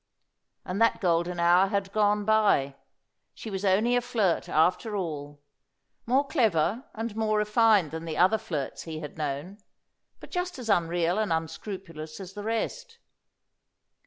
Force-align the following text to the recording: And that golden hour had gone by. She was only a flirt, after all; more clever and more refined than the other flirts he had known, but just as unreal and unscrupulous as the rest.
And 0.65 0.81
that 0.81 0.99
golden 0.99 1.39
hour 1.39 1.67
had 1.67 1.91
gone 1.93 2.25
by. 2.25 2.73
She 3.35 3.51
was 3.51 3.63
only 3.63 3.95
a 3.95 4.01
flirt, 4.01 4.49
after 4.49 4.95
all; 4.95 5.43
more 6.07 6.25
clever 6.25 6.85
and 6.95 7.15
more 7.15 7.37
refined 7.37 7.91
than 7.91 8.05
the 8.05 8.17
other 8.17 8.39
flirts 8.39 8.81
he 8.81 9.01
had 9.01 9.15
known, 9.19 9.59
but 10.19 10.31
just 10.31 10.57
as 10.57 10.69
unreal 10.69 11.19
and 11.19 11.31
unscrupulous 11.31 12.19
as 12.19 12.33
the 12.33 12.41
rest. 12.41 12.97